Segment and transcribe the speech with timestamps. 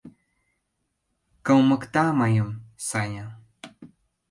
[1.45, 2.49] —Кылмыкта мыйым,
[2.87, 3.27] Саня...